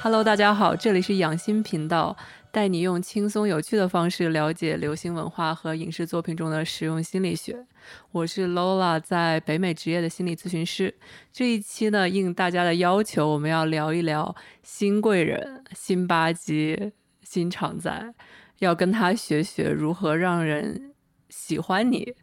[0.00, 2.16] Hello，大家好，这里是养心频道，
[2.52, 7.66] 带你用轻松有趣的方式了解流行文化和影视作品中的实用心理学。
[8.12, 10.94] 我是 Lola，在北美职业的心理咨询师。
[11.32, 16.92] 这一期呢，应大家的要求，我们要聊一聊新贵人辛巴基
[17.24, 18.14] 新常在，
[18.60, 20.92] 要跟他学学如何让人
[21.28, 22.14] 喜欢你。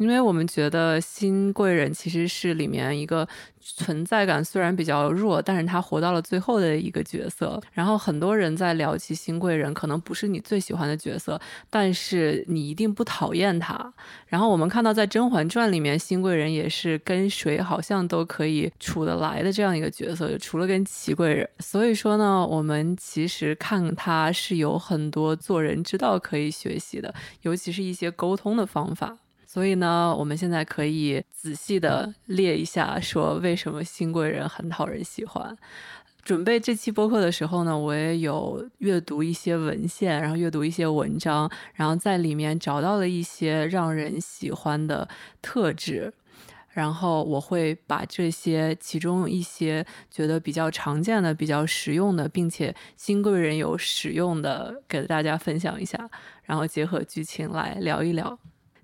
[0.00, 3.28] 因为我们觉得新贵人其实是里面一个
[3.60, 7.62] 存在感虽然比较弱，但是他活到了最后的一个角色。
[7.70, 13.92] 然后很多人在聊起新贵人，可能不是你最喜欢的角色，但是你一定不讨厌他。
[14.26, 21.46] 然后我们看到在《甄嬛传》里面，新贵人也是跟谁好像都可以处得来的这样一个角色，除了跟齐贵人。
[21.58, 29.18] 所以说呢，我们其实看他是有很多做人之道可以学习的，尤其是一些沟通的方法。
[29.52, 35.58] 所以呢，我们现在可以仔细的列一下，说为什么新贵人很讨人喜欢。
[36.22, 45.08] 准备这期播客的时候呢，我也有阅读一些文献，然后阅读一些文章，然后在里面找到了一些让人喜欢的
[45.42, 46.12] 特质，
[46.68, 56.08] 然后我会把这些其中一些觉得比较常见的、比较实用的，并且新贵人有使用的，给大家分享一下，
[56.44, 58.38] 然后结合剧情来聊一聊。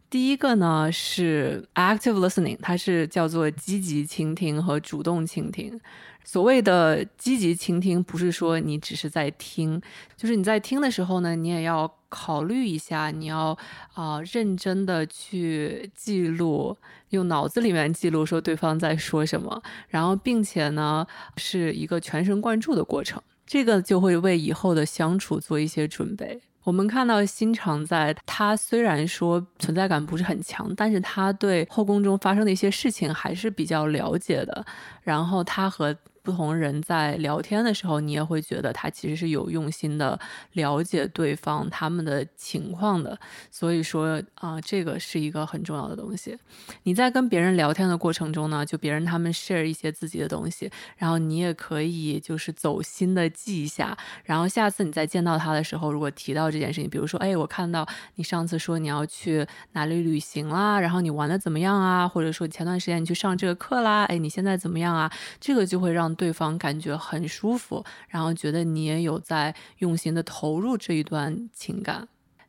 [0.08, 5.80] 第一个呢是 active listening，它是叫做积极倾听和主动倾听。
[6.24, 9.80] 所谓的积极倾听，不是说你只是在听，
[10.16, 13.56] 就是你在听的时候呢，你也要考虑一下，你要
[13.94, 16.76] 啊认真的去记录，
[17.10, 26.41] 用脑子里面记录说对方在说什么，然后并且呢是一个全神贯注的过程，这个就会为以后的相处做一些准备。
[26.67, 34.67] 我们看到新常在，他虽然说存在感不是很强，但是他对后宫中发生的一些事情还是比较了解的。
[35.03, 35.97] 然后他和。
[36.27, 40.19] 不同人在聊天的时候，你也会觉得他其实是有用心的
[40.55, 43.16] 了解对方他们的情况的。
[43.48, 46.37] 所以说啊，这个是一个很重要的东西。
[46.82, 53.97] 你在跟别人聊天的过程中呢，就别人他们 share 一些自己的东西，然后你也可以就是走心的记一下。
[54.25, 62.08] 然后下次你再见到他的时候，如果提到这件事情，比如说，哎，我看到你上次说你要去哪里旅行啦，然后你玩的怎么样啊？
[62.08, 65.08] 或者说前段时间你去上这个课啦，哎，你现在怎么样啊？
[65.38, 72.09] 这个就会让对方感觉很舒服，然后觉得你也有在用心的投入这一段情感。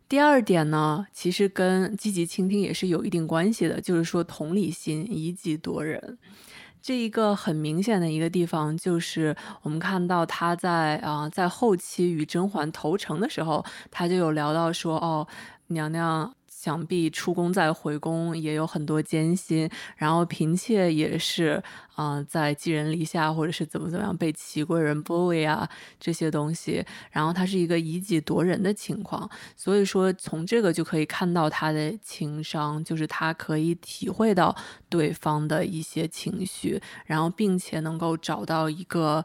[0.10, 6.18] 第二点呢，其实跟积极倾听也是有一定关系的，就是说同理心以己度人。
[6.82, 15.28] 这一个很明显的一个地方，就是我们看到他在啊在后期与甄嬛投诚的时候，他就有聊到说，哦，
[15.68, 16.34] 娘娘。
[16.60, 21.62] 想必出宫再回宫也有很多艰辛，然后嫔妾也是
[21.94, 25.70] 啊，在寄人篱下或者是怎么怎么样被齐贵人 bully 啊
[26.00, 34.56] 这些东西，然后他是一个以己夺人的情况，所以说从这个就可以看到他的情商，就是他可以体会到
[34.90, 39.24] 对方的一些情绪，然后并且能够找到一个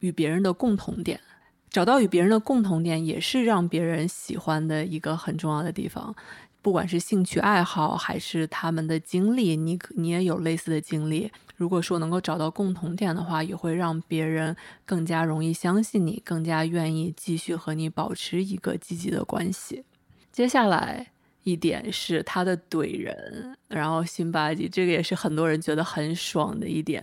[0.00, 1.20] 与别人的共同点，
[1.68, 6.16] 找到与别人的共同点也是让别人喜欢的一个很重要的地方。
[6.62, 11.30] 不管是兴趣爱好还是他们的经历，你你也有类似的经历。
[11.56, 14.56] 如果说能够找到共同点的话，也会让别人
[14.86, 19.84] 更加容易相信你，更加愿意继续和你保持一个积极的关系。
[20.32, 21.08] 接下来。
[21.44, 27.02] 一点是他的怼人，然后辛巴吉这个也是很多人觉得很爽的一点，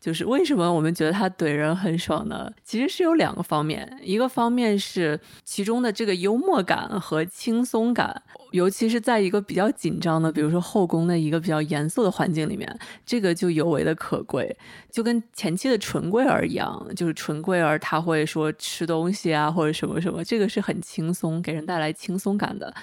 [0.00, 2.50] 就是为什么我们觉得他怼人很爽呢？
[2.64, 14.56] 其实是有两个方面，一个方面是其中的这个幽默感和轻松感，尤其是在一个比较紧张的，比如说后宫的一个比较严肃的环境里面，这个就尤为的可贵，
[14.90, 22.74] 就跟前期的纯贵儿一样，就是纯贵儿他会说吃东西啊或者什么什么，这个是很轻松，给人带来轻松感的。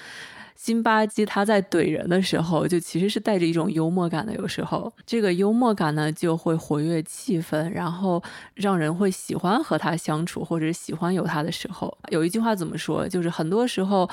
[0.54, 4.34] 辛巴基他在怼人的时候，就其实是带着一种幽默感的。
[4.34, 8.22] 有时候，这个幽默感呢，就会活跃气氛，然后
[8.54, 11.96] 让人会喜欢和他相处，或者喜欢有他的时候。
[12.10, 13.08] 有一句话怎么说？
[13.08, 14.08] 就是很多时候。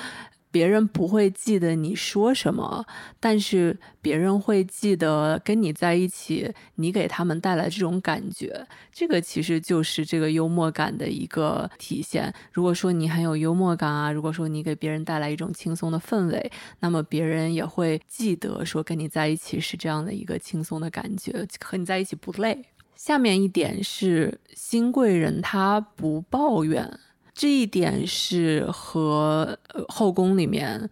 [0.52, 2.86] 别人不会记得你说什么，
[3.20, 12.34] 但是别人会记得跟你在一起，你给他们带来这种感觉，这个其实就是这个幽默感的一个体现。
[12.52, 16.52] 如果说你很有幽默感啊，如果说你给别人带来一种轻松的氛围，
[16.82, 22.66] 那么别人也会记得说跟你在一起是这样的一个轻松的感觉，和你在一起不累。
[22.96, 27.00] 下面一点是新贵人他不抱怨。
[27.34, 29.58] 这一点是和
[29.88, 30.90] 后宫里面，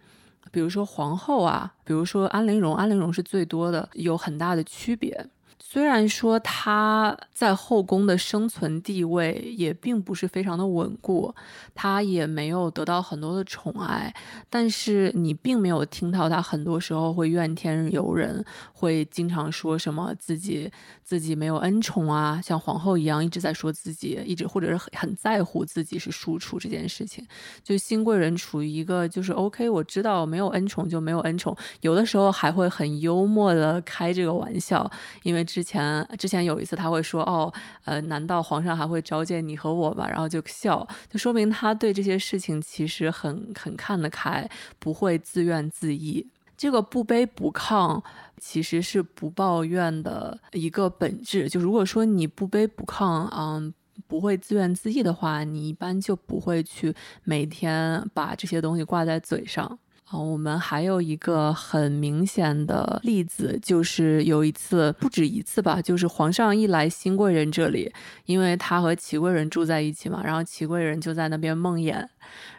[0.50, 5.26] 比如说皇后啊，比如说安陵容，安陵容是最多的，有很大的区别。
[5.58, 11.32] 虽然说他在后宫的生存地位也并不是非常的稳固，
[11.74, 14.12] 他也没有得到很多的宠爱，
[14.48, 20.70] 但是你并没有听到他很多时候会怨天尤人，会经常说什么自己
[21.04, 27.24] 自己没有恩宠啊，像皇后一样一直在说自己，一直或者是很很在乎自己是庶出这件事情。
[27.62, 34.90] 就新贵人处于一个就是 OK，我知道没有恩宠就没有恩宠，有的时候还会很幽默的开这个玩笑，
[35.22, 37.52] 因为之前之前有一次他会说哦，
[37.84, 40.08] 呃，难道皇上还会召见你和我吗？
[40.08, 44.48] 然后就笑，就说明他对这些事情其实很很看得开，
[44.78, 46.24] 不会自怨自艾。
[46.56, 48.02] 这个不卑不亢
[48.38, 51.48] 其实是不抱怨的一个本质。
[51.48, 53.72] 就如果说你不卑不亢，嗯。
[54.08, 56.92] 不会自怨自艾的话，你一般就不会去
[57.22, 59.78] 每天把这些东西挂在嘴上
[60.10, 60.20] 好。
[60.30, 67.92] 我们还有一个很明显的例子，就是有一次不止一次吧，就是皇上一来新贵人这里，
[68.26, 72.04] 因为他和齐贵人住在一起嘛，然后齐贵人就在那边梦魇。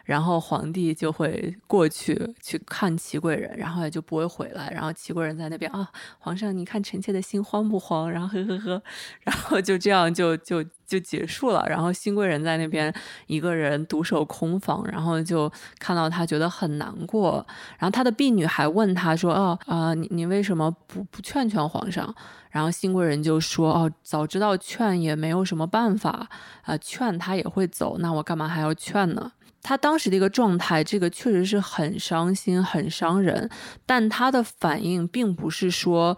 [0.04, 4.70] 然后皇帝就会过去去看齐贵人，然后也就不会回来。
[4.70, 5.88] 然后齐贵人在那边啊，
[6.18, 8.10] 皇上，你看臣妾的心慌不慌？
[8.10, 8.82] 然后呵呵呵，
[9.22, 11.64] 然后就这样就就就结束了。
[11.68, 12.92] 然后新贵人在那边
[13.26, 17.44] 一个人独守空房，然后就看到他觉得很难过。
[17.78, 22.14] 然后他的婢女还问他说：“哦啊，你你为什么不不劝劝皇上？”
[22.50, 26.28] 然后新贵人就说：“哦，早知道劝也没有什么办法
[26.62, 29.32] 啊，劝他也会走，那我干嘛还要劝呢？”
[29.62, 33.48] 他当时的一个状态，这个确实是很伤心、很伤人。
[33.86, 36.16] 但他的反应并不是说，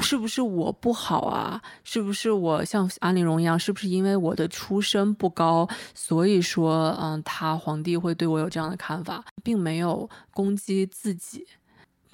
[0.00, 1.60] 是不是我不好啊？
[1.82, 3.58] 是不是我像安陵容一样？
[3.58, 11.46] 是不是因为我的出身不高，所以说，嗯，他皇帝会对我有这样的看法，并没有攻击自己。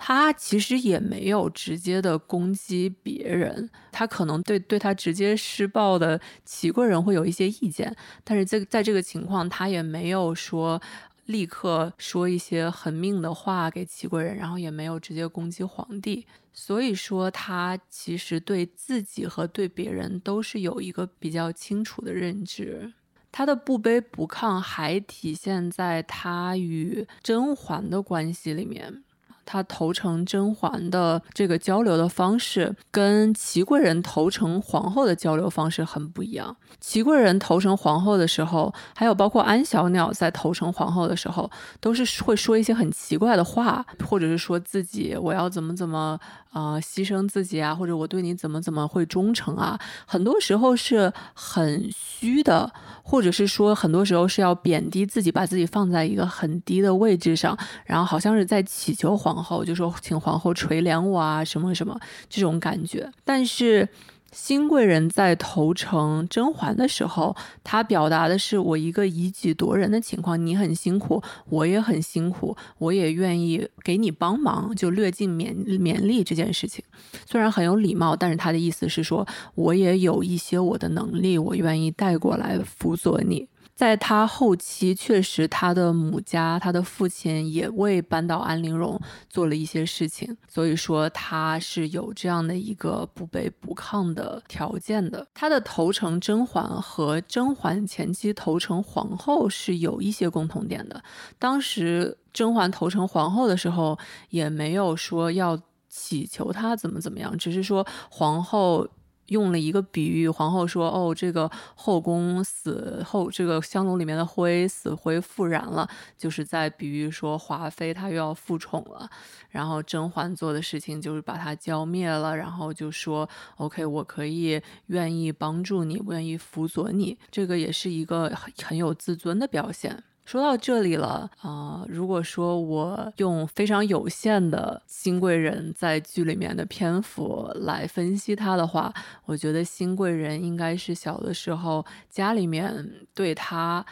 [0.07, 10.79] 他其实也没有直接的攻击别人，他可能对对他直接施暴的齐贵人会有一些意见，但是在在这个情况，他也没有说
[11.25, 22.93] 立刻说一些狠命的话给齐贵人，然后也没有直接攻击皇帝，所以说他其实对自己和对别人都是有一个比较清楚的认知，
[23.33, 29.04] 他的不卑不亢还体现在他与甄嬛的关系里面。
[29.45, 36.57] 他投诚甄嬛的这个交流的方式，跟齐贵人投诚皇后的交流方式很不一样。
[36.81, 41.51] 齐贵人投诚皇后的时候，还有包括安小鸟在投诚皇后的时候，
[41.81, 46.19] 都是会说一些很奇怪的话，或者是说自己我要怎么怎么
[46.51, 52.71] 啊牺牲自己啊，或者我对你怎么怎么会忠诚啊，很多时候是很虚的，
[53.03, 57.57] 或者是说很多时候是要贬低自己，把自己放在一个很低的位置上，
[57.87, 59.34] 然后好像是在祈求皇。
[59.35, 61.99] 皇后就说：“请皇后垂怜我啊，什么什么
[62.29, 63.89] 这种感觉。”但是
[64.31, 67.35] 新贵人在投诚甄嬛的时候，
[67.65, 76.85] 他表达的是我一个以己夺人的情况，你很辛苦，我也很辛苦，我也愿意给你帮忙，就略尽勉勉励这件事情。
[77.27, 79.27] 虽然很有礼貌，但是他的意思是说，
[79.57, 83.49] 我也有一些我的能力，我愿意带过来辅佐你。
[83.75, 95.27] 在他后期，确实他的母家，他的父亲也为扳倒安陵容做了一些事情，所以说他是有这样的一个不卑不亢的条件的。
[95.35, 101.03] 他的投诚甄嬛和甄嬛前期投诚皇后是有一些共同点的。
[101.41, 103.99] 当时甄嬛投诚皇后的时候，
[104.31, 108.89] 也没有说要祈求她怎么怎么样，只是说皇后。
[109.27, 119.09] 用了一个比喻，皇后说：“哦，这个后宫死后，这个香炉里面的灰死灰复燃了，就是在比喻说华妃她又要复宠了。
[119.51, 138.93] 然后甄嬛做的事情就是把她浇灭了，然后就说：‘OK，我可以愿意帮助你，愿意辅佐你。’这个也是一个很很有自尊的表现。”说到这里了啊，如果说我用非常有限的新贵人在剧里面的篇幅来分析他的话，
[139.27, 143.85] 我觉得新贵人应该是小的时候家里面对他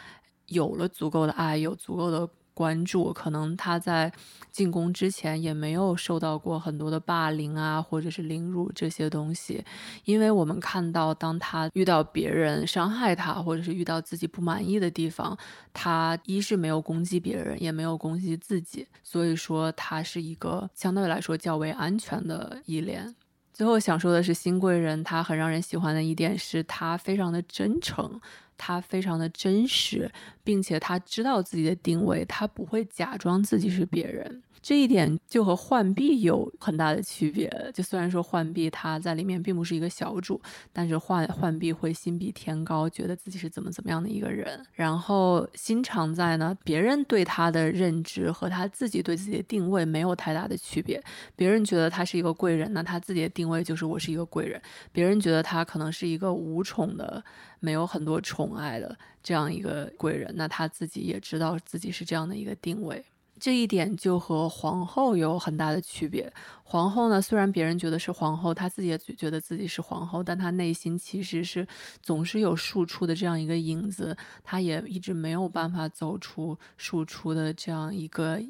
[0.47, 2.27] 有了足够的爱，有足够的。
[2.53, 4.11] 关注可能他在
[4.51, 9.63] 进宫之前也没有受到过很多的霸凌啊，或者是凌辱这些东西，
[10.05, 15.37] 因为我们看到当他遇到别人伤害他，或者是遇到自己不满意的地方，
[15.73, 23.15] 他一是没有攻击别人，也没有攻击自己，所以说他是一个相对来说较为安全的依恋。
[23.51, 28.21] 最后想说的是，新贵人他很让人喜欢的一点是他非常的真诚。
[28.55, 30.09] 他非常的真实，
[30.43, 34.43] 并且他知道自己的定位，他不会假装自己是别人。
[34.61, 37.51] 这一点就和浣碧有很大的区别。
[37.73, 44.65] 就虽然说浣碧他在里面并不是一个小主，但是浣浣碧会心比天高，觉得自己是怎么怎么样的一个人。
[44.71, 51.03] 然后心常在呢，别人对他的认知和他自己对自己的定位没有太大的区别。
[51.35, 54.61] 别人觉得他是一个贵人，那他自己的定位就是我是一个贵人。
[54.93, 57.21] 别人觉得他可能是一个无宠的，
[57.59, 63.03] 没有很多宠爱的这样一个贵人，那他自己也知道自己是这样的一个定位。
[63.39, 66.31] 这一点就和皇后有很大的区别。
[66.63, 71.67] 皇后呢，虽然别人觉得是皇后，她自己也觉得自己是皇后，但她内心其实是
[72.01, 78.41] 总是有庶出的这样一个影子，她也一直没有办法走出庶出的这样一个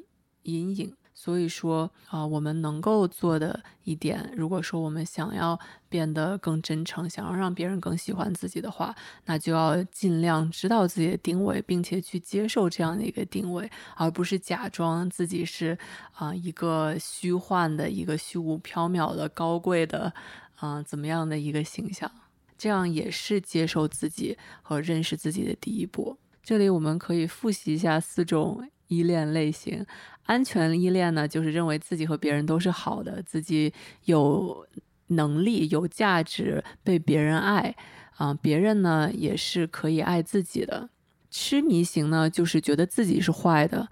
[0.43, 0.95] 阴影。
[1.15, 8.93] 所以说啊，我们能够做的一点，如果说我们想要变得更真诚，想要让别人更喜欢自己的话，
[9.25, 15.77] 那就要尽量知道自己的定位，并且去接受这样的一个定位，而不是假装自己是
[16.13, 20.11] 啊一个虚幻的一个虚无缥缈的高贵的
[20.55, 22.11] 啊怎么样的一个形象，
[22.57, 26.17] 这样也是接受自己和认识自己的第一步。
[26.43, 28.67] 这里我们可以复习一下四种。
[28.89, 29.83] 依恋类型，
[30.23, 33.73] 安全依恋呢，就是认为自己和别人都是好的，自己
[34.05, 34.65] 有
[35.07, 37.75] 能力、有价值，被别人爱
[38.15, 40.89] 啊，别人呢也是可以爱自己的。
[41.29, 43.87] 痴迷型呢，就是觉得自己是坏的，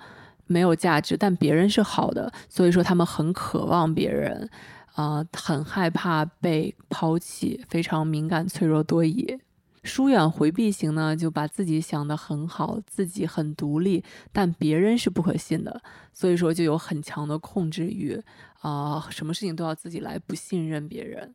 [0.48, 4.50] 没有价值，但别人是好的，所以说他们很渴望别人，
[4.94, 9.38] 啊，很害怕被抛弃，非常敏感、脆弱、多疑。
[9.84, 15.82] 疏远回避型呢，就把自己想得很好，自己很独立，但别人是不可信的，
[16.14, 18.22] 所以说就有很强的控制欲
[18.60, 21.34] 啊，什么事情都要自己来，不信任别人。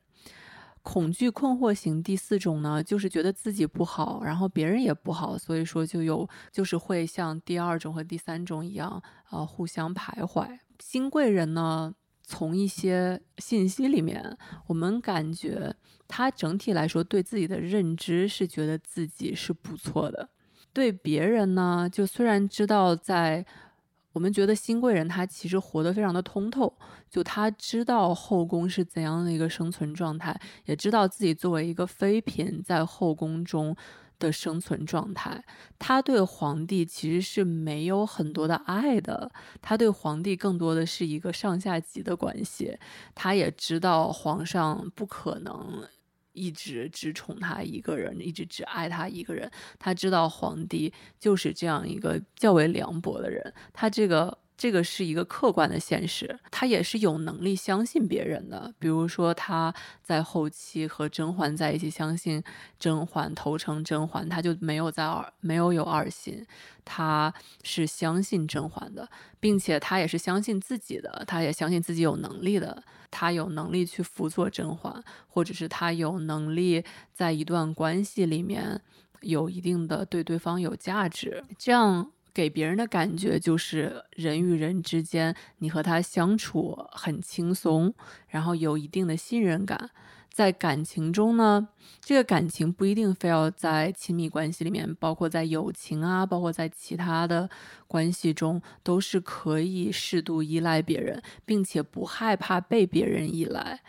[0.82, 10.58] 恐惧困惑型第四种呢，就是觉得自己不好，然后别人也不好，所以说就有就是会像第二种和第三种一样啊，互相徘徊。
[10.78, 11.92] 新贵人呢？
[12.26, 15.72] 从一些信息里面，我们感觉
[16.08, 20.28] 他整体来说对自己的认知是觉得自己是不错的。
[20.72, 23.46] 对别人呢，就虽然知道在
[24.12, 26.76] 我们觉得新贵人他其实活得非常的通透，
[27.08, 33.74] 就他知道后宫是怎样的一个生存状态，也知道自己作为一个妃嫔在后宫中。
[34.18, 35.44] 的生存状态，
[35.78, 39.30] 他对皇帝其实是没有很多的爱的，
[39.60, 42.76] 他对皇帝更多的是一个上下级的关系。
[43.14, 45.86] 他也知道皇上不可能
[46.32, 49.50] 一直只宠他一个人，一直只爱他一个人。
[49.78, 54.38] 他知道皇帝就是这样一个较为凉薄的人，他这个。
[54.56, 58.72] 这个是一个客观的现实，他也是有能力相信别人的。
[58.78, 62.42] 比如说他在后期和甄嬛在一起，相信
[62.78, 66.44] 甄嬛投诚甄嬛，他就没有在二没有有二心，
[66.84, 67.32] 他
[67.62, 69.06] 是相信甄嬛的，
[69.38, 76.82] 并且他也是相信自己的，他也相信自己有能力的，他有能力去辅佐甄嬛，或者是他有能力
[77.12, 78.80] 在一段关系里面
[79.20, 82.10] 有一定的对对方有价值，这样。
[82.36, 87.94] 给别人的感觉就是人与人之间，你和他相处很轻松，
[88.28, 89.88] 然后有一定的信任感。
[90.30, 91.66] 在感情中呢，
[91.98, 97.48] 这个感情不一定非要在亲密关系里面，包括在友情啊，包括在其他的
[97.86, 103.80] 关系中，都是可以适度依赖别人，并且不害怕被别人依赖。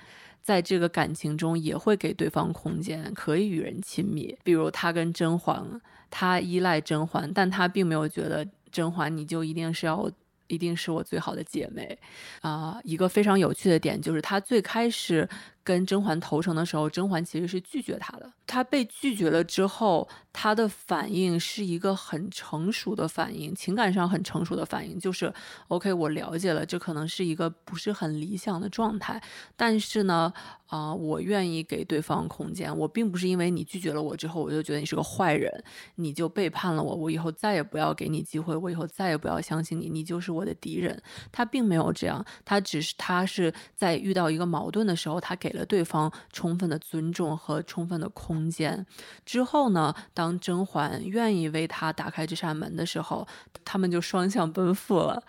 [0.48, 4.38] 在这个感情中，也会给对方空间，可以与人亲密。
[4.46, 5.82] 比如他跟甄嬛。
[6.10, 10.10] 他依赖甄嬛，但他并没有觉得甄嬛你就一定是要，
[10.48, 12.00] 一定是我最好的姐妹，
[12.40, 15.28] 啊，一个非常有趣的点就是他最开始。
[15.68, 18.32] 跟甄嬛投诚的时候，甄嬛其实是拒绝他的。
[18.46, 25.34] 他被拒绝了之后，他的反应是一个很成熟的反应，情感上很成熟的反应，就是
[25.68, 29.22] OK，我了解了，这可能是一个不是很理想的状态，
[29.58, 30.32] 但是呢，
[30.68, 32.74] 啊，我愿意给对方空间。
[32.78, 35.52] 我并不是因为你拒绝了我之后，我就觉得你是个坏人，
[35.96, 40.98] 你就背叛了我，我以后再也不要给你机会，我以后再也不要相信你，你就是我的敌人。
[41.34, 45.57] 他并没有这样，他只是他是在遇到一个矛盾的时候，他给。
[45.58, 48.86] 了对方充分的尊重和充分的空间
[49.26, 53.28] 之后呢，当甄嬛愿意为他打开这扇门的时候，
[53.66, 55.22] 他们就双向奔赴了。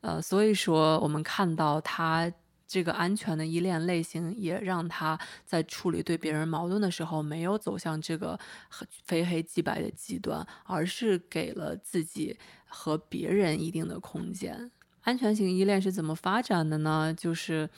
[0.00, 2.32] 呃，所以说我们看到他
[2.66, 8.38] 这个安全的依恋类型，也让他在处理对别人矛盾的时候，没有走向这个
[9.04, 14.70] 非黑即白的极端，而是给了自己和别人一定的空间。
[15.02, 17.12] 安全型依恋是怎么发展的呢？
[17.14, 17.68] 就是。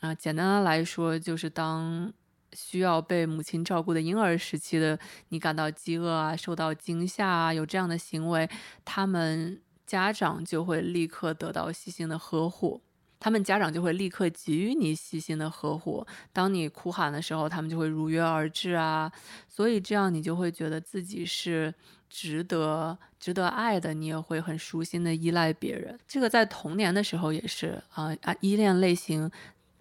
[0.00, 2.12] 啊，简单的来说，就是当
[2.52, 4.98] 需要被母亲照顾的婴儿时期的
[5.28, 8.48] 你感到饥饿啊、受到惊吓啊，有这样的行为，
[8.84, 12.80] 他们家长就会立刻得到细心的呵护。
[13.18, 19.10] 他们家长就会立刻给予你细心的呵护，当你哭喊的时候，他们就会如约而至啊。
[19.48, 21.72] 所以这样你就会觉得自己是
[22.10, 25.98] 值得、值得爱的，你也会很舒心的依赖别人。
[26.06, 29.30] 这个在童年的时候也是啊啊，依恋类型。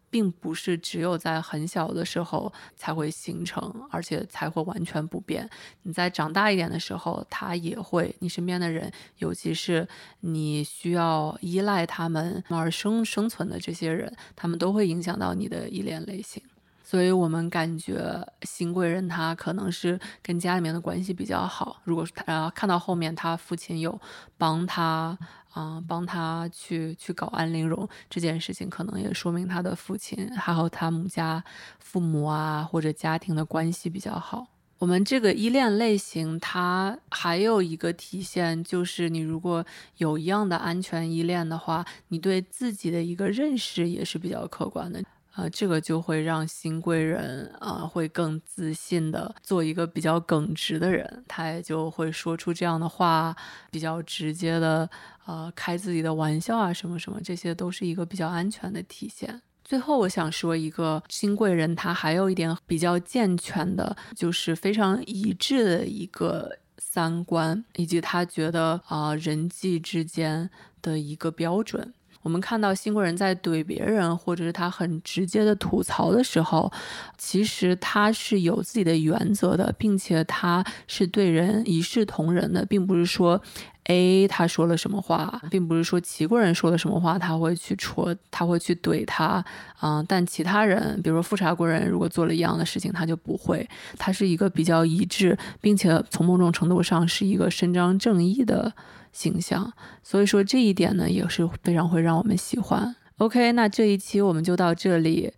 [0.09, 5.49] 并不是只有在很小的时候才会形成，而且才会完全不变。
[5.83, 8.15] 你在长大一点的时候，他也会。
[8.19, 9.87] 你身边的人，尤其是
[10.21, 16.41] 你需要依赖他们而生生存的这些人，他们都会影响到你的依恋类型。
[16.83, 21.81] 所以我们感觉新贵人他可能是跟家里面的关系比较好。
[21.83, 23.99] 如果是他看到后面他父亲有
[24.37, 25.17] 帮他。
[25.55, 31.41] 啊，帮他去去搞安陵容这件事情，可能也说明他的父亲还有他母家
[31.79, 34.45] 父母啊，或者家庭的关系比较好。
[34.77, 45.01] 我们这个依恋类型，它还有一个体现，就是你如果有一样的安全依恋的话，你对自己的一个认识也是比较客观的。
[45.35, 53.35] 呃，这个就会让新贵人啊，会更自信的做一个比较耿直的人，他也就会说出这样的话，
[53.69, 54.89] 比较直接的，
[55.25, 59.41] 呃，开自己的玩笑啊，什么什么，这些都是一个比较安全的体现。
[59.63, 70.49] 最后，我想说一个新贵人，他还有一点比较健全的，就是非常一致的一个三观，以及他觉得啊，人际之间
[70.81, 71.93] 的一个标准。
[72.25, 76.71] 我们看到新贵人在怼别人，或者是他很直接的吐槽的时候，
[77.19, 83.39] 其实他是有自己的原则的，并且他是对人一视同仁的，并不是说
[83.85, 89.43] A 他说了什么话，并不是说齐国人说了什么话他会去戳，他会去怼他，
[89.81, 98.73] 嗯，但其他人，比如说富察贵人，如果做了一样的事情，他就不会，他是一个比较一致，并且从某种程度上是一个伸张正义的。
[99.15, 99.71] 形象，
[100.03, 102.93] 所以说这一点呢也是非常会让我们喜欢。
[103.19, 105.31] OK，那这一期我们就到这里，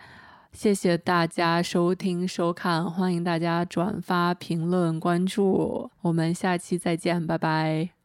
[0.51, 7.96] 谢谢大家收听收看，欢迎大家转发、评论、关注，我们下期再见，拜拜。